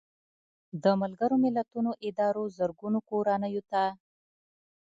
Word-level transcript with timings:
د 0.83 0.85
ملګرو 1.01 1.35
ملتونو 1.45 1.91
ادارو 2.07 2.43
زرګونو 2.57 2.99
کورنیو 3.09 3.63
ته 3.71 3.83